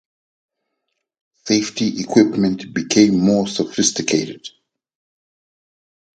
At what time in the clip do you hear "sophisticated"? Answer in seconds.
3.47-4.47